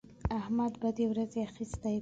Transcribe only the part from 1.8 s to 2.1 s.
دی.